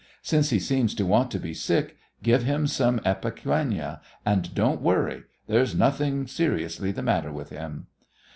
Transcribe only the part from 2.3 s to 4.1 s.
him some ipecacuanha,